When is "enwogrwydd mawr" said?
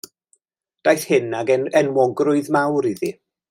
1.83-2.93